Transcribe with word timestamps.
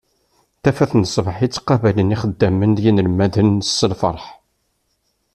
Tafat 0.63 0.91
n 1.01 1.03
sbeḥ 1.13 1.37
i 1.45 1.47
ttqabalen 1.49 2.13
yixeddamen 2.13 2.71
d 2.77 2.79
yinelmaden 2.85 3.49
s 3.77 3.79
lferḥ. 3.91 4.25